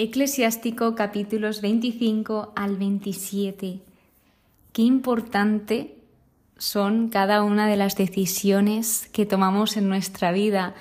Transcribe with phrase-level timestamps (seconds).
[0.00, 3.80] Eclesiástico capítulos 25 al 27.
[4.72, 5.96] Qué importante
[6.56, 10.76] son cada una de las decisiones que tomamos en nuestra vida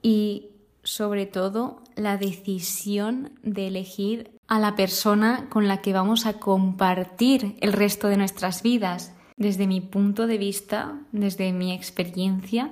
[0.00, 0.46] y
[0.84, 7.56] sobre todo la decisión de elegir a la persona con la que vamos a compartir
[7.60, 9.12] el resto de nuestras vidas.
[9.36, 12.70] Desde mi punto de vista, desde mi experiencia,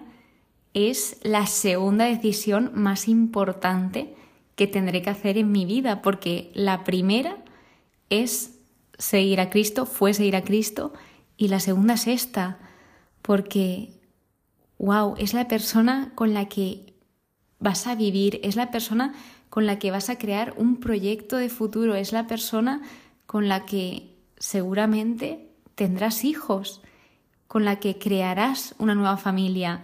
[0.72, 4.14] es la segunda decisión más importante
[4.55, 7.38] que tendré que hacer en mi vida, porque la primera
[8.11, 8.59] es
[8.98, 10.92] seguir a Cristo, fue seguir a Cristo,
[11.37, 12.59] y la segunda es esta,
[13.23, 14.01] porque,
[14.78, 16.95] wow, es la persona con la que
[17.59, 19.15] vas a vivir, es la persona
[19.48, 22.83] con la que vas a crear un proyecto de futuro, es la persona
[23.27, 26.83] con la que seguramente tendrás hijos,
[27.48, 29.83] con la que crearás una nueva familia.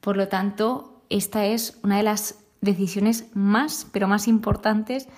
[0.00, 5.08] Por lo tanto, esta es una de las decisiones más, pero más importantes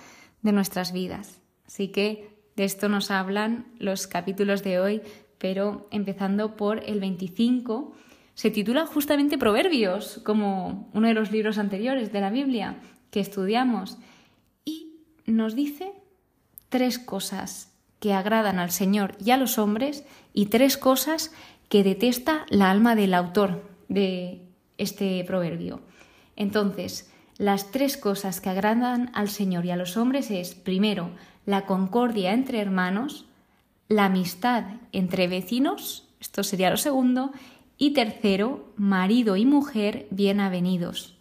[0.41, 1.41] de nuestras vidas.
[1.65, 5.01] Así que de esto nos hablan los capítulos de hoy,
[5.37, 7.93] pero empezando por el 25,
[8.35, 12.77] se titula justamente Proverbios, como uno de los libros anteriores de la Biblia
[13.11, 13.97] que estudiamos,
[14.65, 15.93] y nos dice
[16.69, 21.31] tres cosas que agradan al Señor y a los hombres y tres cosas
[21.69, 24.41] que detesta la alma del autor de
[24.77, 25.81] este proverbio.
[26.35, 31.09] Entonces, las tres cosas que agradan al Señor y a los hombres es, primero,
[31.45, 33.25] la concordia entre hermanos,
[33.87, 37.31] la amistad entre vecinos, esto sería lo segundo,
[37.77, 41.15] y tercero, marido y mujer bien avenidos.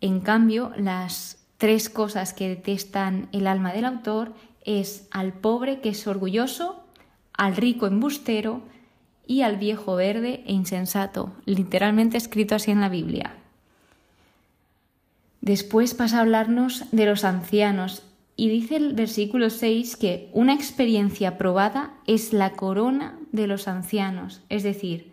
[0.00, 4.34] En cambio, las tres cosas que detestan el alma del autor
[4.64, 6.84] es al pobre que es orgulloso,
[7.32, 8.62] al rico embustero
[9.26, 13.41] y al viejo verde e insensato, literalmente escrito así en la Biblia.
[15.42, 18.04] Después pasa a hablarnos de los ancianos
[18.36, 24.40] y dice el versículo 6 que una experiencia probada es la corona de los ancianos,
[24.48, 25.10] es decir,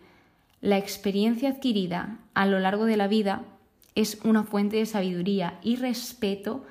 [0.60, 3.42] la experiencia adquirida a lo largo de la vida
[3.96, 6.64] es una fuente de sabiduría y respeto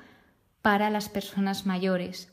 [0.62, 2.32] para las personas mayores.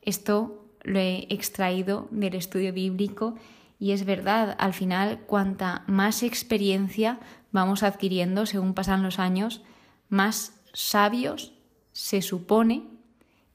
[0.00, 3.34] Esto lo he extraído del estudio bíblico
[3.78, 7.18] y es verdad, al final, cuanta más experiencia
[7.52, 9.60] vamos adquiriendo según pasan los años,
[10.08, 11.52] más sabios
[11.92, 12.84] se supone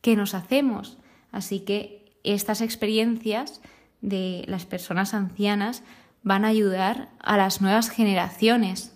[0.02, 0.98] que nos hacemos.
[1.32, 3.62] Así que estas experiencias
[4.02, 5.84] de las personas ancianas
[6.24, 8.96] van a ayudar a las nuevas generaciones.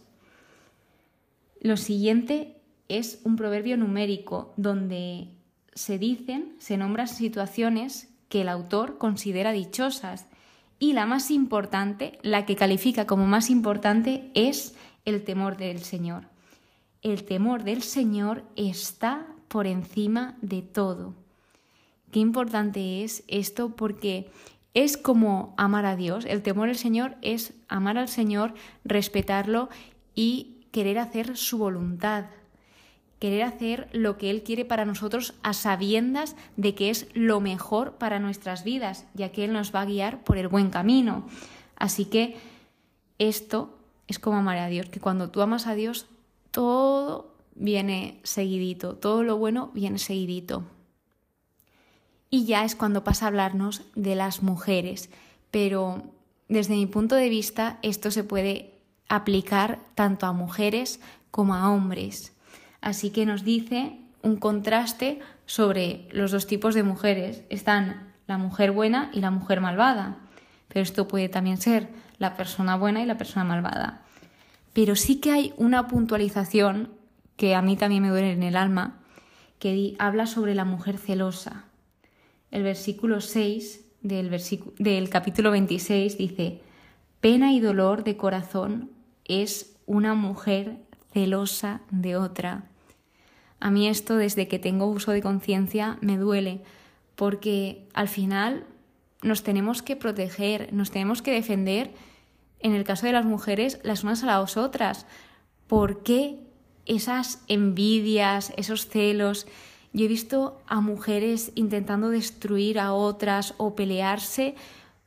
[1.62, 2.58] Lo siguiente
[2.88, 5.30] es un proverbio numérico donde
[5.74, 10.26] se dicen, se nombran situaciones que el autor considera dichosas
[10.80, 16.35] y la más importante, la que califica como más importante, es el temor del Señor
[17.06, 21.14] el temor del Señor está por encima de todo.
[22.12, 24.32] Qué importante es esto porque
[24.74, 26.26] es como amar a Dios.
[26.26, 29.70] El temor del Señor es amar al Señor, respetarlo
[30.16, 32.26] y querer hacer su voluntad.
[33.20, 38.00] Querer hacer lo que Él quiere para nosotros a sabiendas de que es lo mejor
[38.00, 41.28] para nuestras vidas, ya que Él nos va a guiar por el buen camino.
[41.76, 42.36] Así que
[43.20, 43.78] esto
[44.08, 46.08] es como amar a Dios, que cuando tú amas a Dios
[46.56, 50.64] todo viene seguidito, todo lo bueno viene seguidito.
[52.30, 55.10] Y ya es cuando pasa a hablarnos de las mujeres,
[55.52, 56.14] pero
[56.48, 58.80] desde mi punto de vista esto se puede
[59.10, 62.32] aplicar tanto a mujeres como a hombres.
[62.80, 67.44] Así que nos dice un contraste sobre los dos tipos de mujeres.
[67.50, 70.20] Están la mujer buena y la mujer malvada,
[70.70, 74.05] pero esto puede también ser la persona buena y la persona malvada.
[74.76, 76.90] Pero sí que hay una puntualización
[77.38, 79.00] que a mí también me duele en el alma,
[79.58, 81.64] que habla sobre la mujer celosa.
[82.52, 84.30] El versículo 6 del,
[84.78, 86.60] del capítulo 26 dice,
[87.22, 88.92] pena y dolor de corazón
[89.24, 90.80] es una mujer
[91.14, 92.66] celosa de otra.
[93.62, 96.64] A mí esto desde que tengo uso de conciencia me duele,
[97.16, 98.66] porque al final
[99.22, 101.94] nos tenemos que proteger, nos tenemos que defender
[102.66, 105.06] en el caso de las mujeres, las unas a las otras.
[105.68, 106.40] ¿Por qué
[106.88, 109.46] esas envidias, esos celos?
[109.94, 114.56] Yo he visto a mujeres intentando destruir a otras o pelearse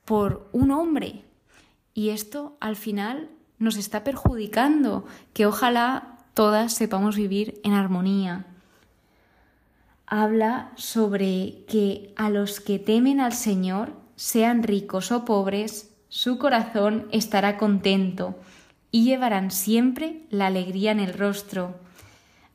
[0.05, 1.25] por un hombre.
[1.94, 3.28] Y esto al final
[3.58, 8.46] nos está perjudicando, que ojalá todas sepamos vivir en armonía.
[10.06, 17.06] Habla sobre que a los que temen al Señor, sean ricos o pobres, su corazón
[17.12, 18.38] estará contento
[18.90, 21.78] y llevarán siempre la alegría en el rostro.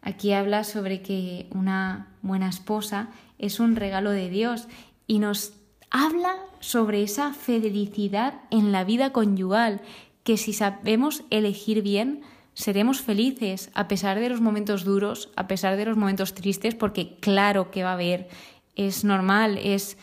[0.01, 4.67] Aquí habla sobre que una buena esposa es un regalo de Dios
[5.07, 5.53] y nos
[5.91, 9.81] habla sobre esa felicidad en la vida conyugal,
[10.23, 12.21] que si sabemos elegir bien,
[12.53, 17.17] seremos felices a pesar de los momentos duros, a pesar de los momentos tristes, porque
[17.19, 18.29] claro que va a haber,
[18.75, 19.97] es normal, es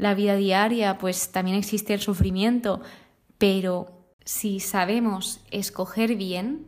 [0.00, 2.80] la vida diaria, pues también existe el sufrimiento,
[3.36, 6.64] pero si sabemos escoger bien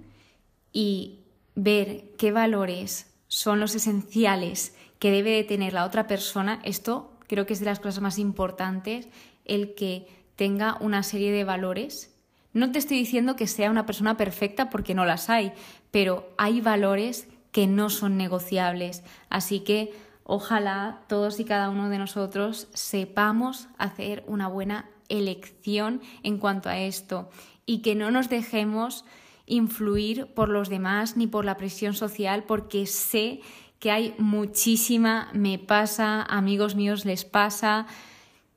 [0.71, 1.21] y
[1.55, 7.47] ver qué valores son los esenciales que debe de tener la otra persona, esto creo
[7.47, 9.09] que es de las cosas más importantes,
[9.47, 12.15] el que tenga una serie de valores.
[12.53, 15.53] No te estoy diciendo que sea una persona perfecta porque no las hay,
[15.91, 19.03] pero hay valores que no son negociables.
[19.31, 19.95] Así que
[20.33, 26.79] ojalá todos y cada uno de nosotros sepamos hacer una buena elección en cuanto a
[26.79, 27.29] esto
[27.67, 29.05] y que no nos dejemos
[29.45, 33.41] influir por los demás ni por la presión social porque sé
[33.79, 37.87] que hay muchísima, me pasa, amigos míos les pasa,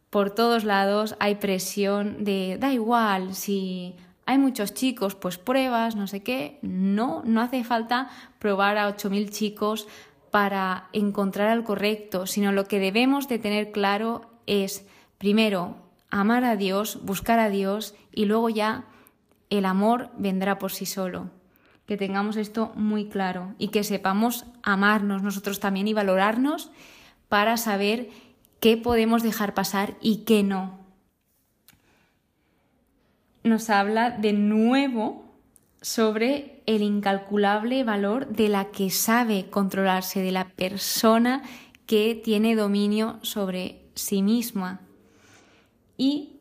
[0.09, 3.95] por todos lados hay presión de da igual si
[4.25, 6.57] hay muchos chicos, pues pruebas, no sé qué.
[6.63, 9.87] No, no hace falta probar a 8.000 chicos
[10.35, 14.85] para encontrar al correcto, sino lo que debemos de tener claro es,
[15.17, 15.77] primero,
[16.09, 18.83] amar a Dios, buscar a Dios y luego ya
[19.49, 21.29] el amor vendrá por sí solo.
[21.85, 26.69] Que tengamos esto muy claro y que sepamos amarnos nosotros también y valorarnos
[27.29, 28.09] para saber
[28.59, 30.79] qué podemos dejar pasar y qué no.
[33.45, 35.33] Nos habla de nuevo
[35.81, 41.43] sobre el incalculable valor de la que sabe controlarse, de la persona
[41.85, 44.81] que tiene dominio sobre sí misma.
[45.97, 46.39] Y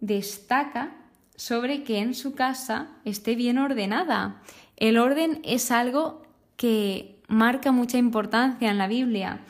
[0.00, 0.96] destaca
[1.36, 4.42] sobre que en su casa esté bien ordenada.
[4.76, 6.22] El orden es algo
[6.56, 9.40] que marca mucha importancia en la Biblia.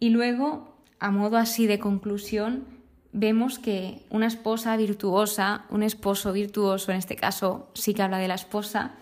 [0.00, 2.64] Y luego, a modo así de conclusión,
[3.12, 8.28] vemos que una esposa virtuosa, un esposo virtuoso, en este caso sí que habla de
[8.28, 8.94] la esposa,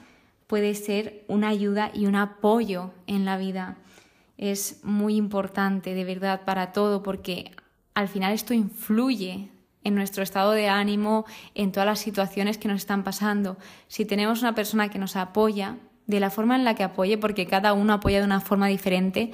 [0.47, 3.79] puede ser una ayuda y un apoyo en la vida.
[4.37, 7.53] Es muy importante, de verdad, para todo, porque
[7.95, 9.51] al final esto influye
[9.85, 11.25] en nuestro estado de ánimo,
[11.55, 13.57] en todas las situaciones que nos están pasando.
[13.87, 15.77] Si tenemos una persona que nos apoya,
[16.07, 19.33] de la forma en la que apoye, porque cada uno apoya de una forma diferente,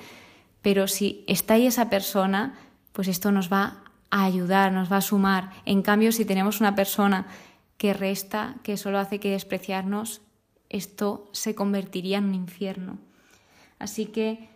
[0.62, 2.54] pero si está ahí esa persona,
[2.92, 5.50] pues esto nos va a ayudar, nos va a sumar.
[5.64, 7.26] En cambio, si tenemos una persona
[7.76, 10.20] que resta, que solo hace que despreciarnos,
[10.70, 12.98] esto se convertiría en un infierno.
[13.78, 14.48] Así que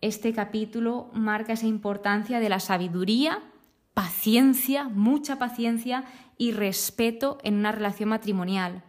[0.00, 3.42] este capítulo marca esa importancia de la sabiduría
[3.94, 6.04] paciencia, mucha paciencia
[6.38, 8.82] y respeto en una relación matrimonial.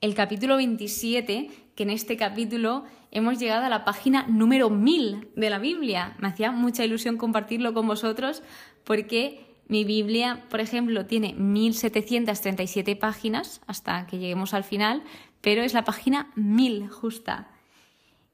[0.00, 5.50] El capítulo 27, que en este capítulo hemos llegado a la página número 1000 de
[5.50, 6.14] la Biblia.
[6.18, 8.42] Me hacía mucha ilusión compartirlo con vosotros
[8.84, 15.02] porque mi Biblia, por ejemplo, tiene 1737 páginas hasta que lleguemos al final,
[15.40, 17.48] pero es la página 1000 justa.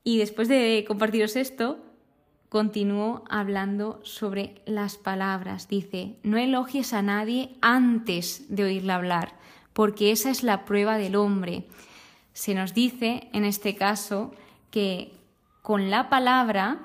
[0.04, 1.78] Y después de compartiros esto,
[2.48, 5.68] continuó hablando sobre las palabras.
[5.68, 9.34] Dice, no elogies a nadie antes de oírle hablar,
[9.72, 11.64] porque esa es la prueba del hombre.
[12.34, 14.34] Se nos dice, en este caso,
[14.70, 15.12] que
[15.62, 16.80] con la palabra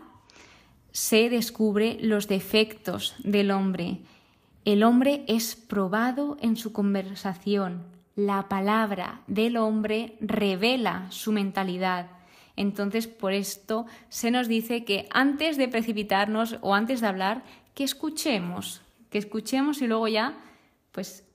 [0.91, 3.99] se descubre los defectos del hombre.
[4.67, 7.85] El hombre es probado en su conversación.
[8.17, 12.07] La palabra del hombre revela su mentalidad.
[12.57, 17.45] Entonces, por esto se nos dice que antes de precipitarnos o antes de hablar,
[17.75, 20.37] que escuchemos, que escuchemos y luego ya,
[20.91, 21.25] pues,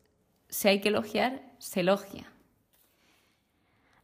[0.51, 2.31] si hay que elogiar, se elogia.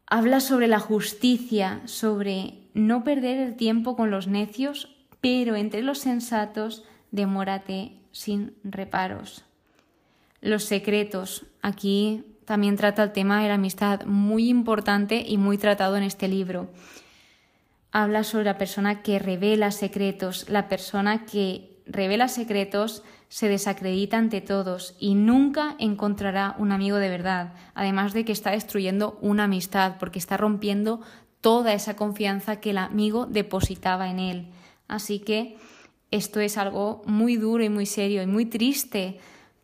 [0.07, 4.89] Habla sobre la justicia, sobre no perder el tiempo con los necios,
[5.21, 9.45] pero entre los sensatos demórate sin reparos.
[10.41, 11.47] Los secretos.
[11.63, 16.29] Aquí también trata el tema de la amistad, muy importante y muy tratado en este
[16.29, 16.71] libro
[17.93, 20.49] habla sobre la persona que revela secretos.
[20.49, 27.09] La persona que revela secretos se desacredita ante todos y nunca encontrará un amigo de
[27.09, 31.01] verdad, además de que está destruyendo una amistad porque está rompiendo
[31.41, 34.51] toda esa confianza que el amigo depositaba en él.
[34.87, 35.57] Así que
[36.11, 39.19] esto es algo muy duro y muy serio y muy triste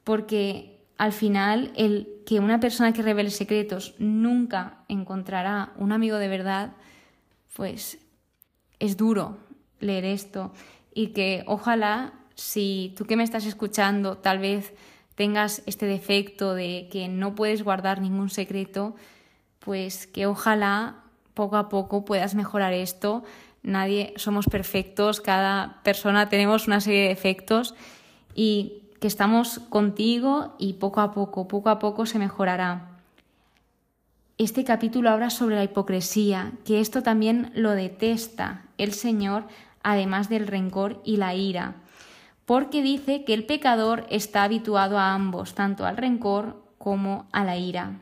[0.04, 6.28] porque al final el que una persona que revele secretos nunca encontrará un amigo de
[6.28, 6.72] verdad,
[7.56, 7.98] pues
[8.78, 9.38] es duro
[9.80, 10.52] leer esto
[10.92, 14.72] y que ojalá si tú que me estás escuchando tal vez
[15.14, 18.96] tengas este defecto de que no puedes guardar ningún secreto,
[19.60, 23.24] pues que ojalá poco a poco puedas mejorar esto.
[23.64, 27.75] Nadie somos perfectos, cada persona tenemos una serie de defectos
[28.35, 32.90] y que estamos contigo y poco a poco, poco a poco se mejorará.
[34.37, 39.44] Este capítulo habla sobre la hipocresía, que esto también lo detesta el Señor,
[39.83, 41.76] además del rencor y la ira,
[42.44, 47.56] porque dice que el pecador está habituado a ambos, tanto al rencor como a la
[47.56, 48.00] ira.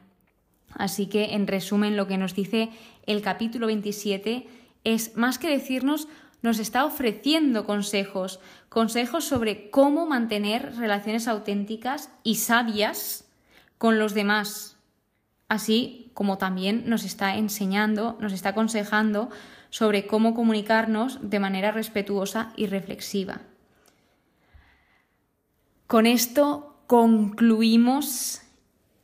[0.74, 2.70] Así que, en resumen, lo que nos dice
[3.06, 4.48] el capítulo 27
[4.84, 6.08] es, más que decirnos,
[6.42, 13.28] nos está ofreciendo consejos, consejos sobre cómo mantener relaciones auténticas y sabias
[13.78, 14.76] con los demás,
[15.48, 19.30] así como también nos está enseñando, nos está aconsejando
[19.70, 23.40] sobre cómo comunicarnos de manera respetuosa y reflexiva.
[25.86, 28.42] Con esto concluimos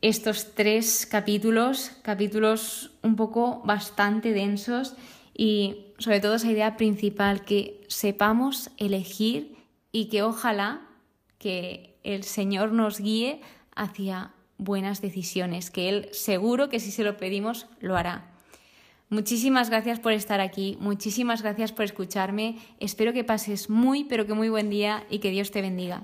[0.01, 4.95] estos tres capítulos, capítulos un poco bastante densos
[5.39, 9.55] y sobre todo esa idea principal, que sepamos elegir
[9.93, 10.81] y que ojalá
[11.37, 13.39] que el Señor nos guíe
[13.73, 18.33] hacia buenas decisiones, que Él seguro que si se lo pedimos lo hará.
[19.07, 24.33] Muchísimas gracias por estar aquí, muchísimas gracias por escucharme, espero que pases muy pero que
[24.33, 26.03] muy buen día y que Dios te bendiga.